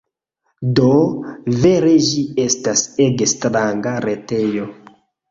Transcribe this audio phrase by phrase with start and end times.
[0.77, 0.85] Do,
[1.65, 4.65] vere ĝi estas ege stranga retejo.